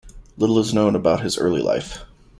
Little 0.35 0.57
is 0.57 0.73
known 0.73 0.95
about 0.95 1.21
his 1.21 1.37
early 1.37 1.61
life. 1.61 2.05